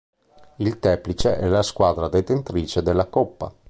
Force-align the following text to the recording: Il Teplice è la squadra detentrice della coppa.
Il 0.55 0.79
Teplice 0.79 1.37
è 1.37 1.45
la 1.45 1.61
squadra 1.61 2.07
detentrice 2.09 2.81
della 2.81 3.05
coppa. 3.05 3.53